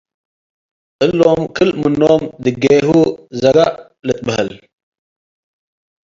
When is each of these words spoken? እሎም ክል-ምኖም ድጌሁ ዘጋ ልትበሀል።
እሎም 1.05 1.41
ክል-ምኖም 1.55 2.21
ድጌሁ 2.43 2.89
ዘጋ 3.41 3.57
ልትበሀል። 4.05 4.49